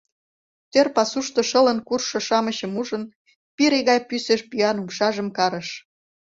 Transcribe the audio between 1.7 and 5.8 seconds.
куржшо-шамычым ужын, пире гай пӱсӧ пӱян умшажым карыш.